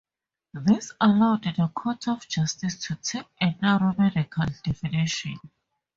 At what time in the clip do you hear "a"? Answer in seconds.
3.39-3.55